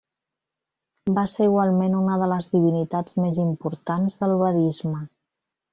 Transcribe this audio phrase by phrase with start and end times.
[1.17, 5.09] Va ser igualment una de les divinitats més importants del vedisme.